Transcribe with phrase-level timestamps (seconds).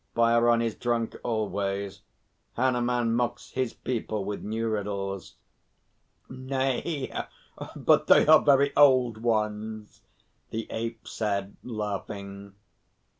[0.15, 2.01] Bhairon is drunk always.
[2.55, 5.35] Hanuman mocks his people with new riddles."
[6.27, 7.13] "Nay,
[7.75, 10.01] but they are very old ones,"
[10.49, 12.55] the Ape said, laughing.